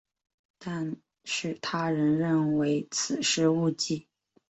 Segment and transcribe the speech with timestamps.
[0.57, 0.95] 但
[1.25, 4.07] 是他人认为此是误记。